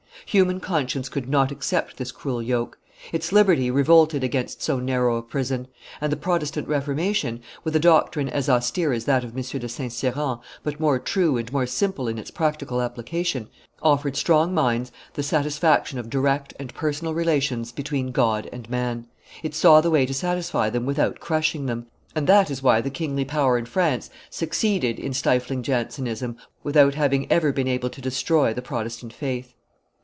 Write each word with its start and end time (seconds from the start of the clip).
Human 0.27 0.61
conscience 0.61 1.09
could 1.09 1.27
not 1.27 1.51
accept 1.51 1.97
this 1.97 2.13
cruel 2.13 2.41
yoke; 2.41 2.77
its 3.11 3.33
liberty 3.33 3.69
revolted 3.69 4.23
against 4.23 4.61
so 4.61 4.79
narrow 4.79 5.17
a 5.17 5.21
prison; 5.21 5.67
and 5.99 6.09
the 6.09 6.15
Protestant 6.15 6.69
reformation, 6.69 7.41
with 7.65 7.75
a 7.75 7.81
doctrine 7.81 8.29
as 8.29 8.47
austere 8.47 8.93
as 8.93 9.03
that 9.03 9.25
of 9.25 9.35
M. 9.35 9.43
de 9.43 9.67
St. 9.67 9.91
Cyran, 9.91 10.37
but 10.63 10.79
more 10.79 10.99
true 10.99 11.35
and 11.35 11.51
more 11.51 11.65
simple 11.65 12.07
in 12.07 12.17
its 12.17 12.31
practical 12.31 12.79
application, 12.81 13.49
offered 13.81 14.15
strong 14.15 14.53
minds 14.53 14.89
the 15.15 15.23
satisfaction 15.23 15.99
of 15.99 16.09
direct 16.09 16.53
and 16.57 16.73
personal 16.73 17.13
relations 17.13 17.73
between 17.73 18.11
God 18.13 18.47
and 18.53 18.69
man; 18.69 19.07
it 19.43 19.53
saw 19.53 19.81
the 19.81 19.91
way 19.91 20.05
to 20.05 20.13
satisfy 20.13 20.69
them 20.69 20.85
without 20.85 21.19
crushing 21.19 21.65
them; 21.65 21.87
and 22.15 22.25
that 22.27 22.49
is 22.49 22.63
why 22.63 22.79
the 22.79 22.89
kingly 22.89 23.25
power 23.25 23.57
in 23.57 23.65
France 23.65 24.09
succeeded 24.29 24.97
in 24.97 25.13
stifling 25.13 25.61
Jansenism 25.61 26.37
without 26.63 26.95
having 26.95 27.29
ever 27.29 27.51
been 27.51 27.67
able 27.67 27.89
to 27.89 27.99
destroy 27.99 28.53
the 28.53 28.61
Protestant 28.61 29.11
faith. 29.11 29.55